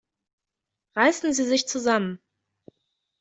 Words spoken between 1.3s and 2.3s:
Sie sich zusammen!